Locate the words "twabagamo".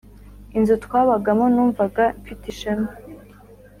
0.85-1.45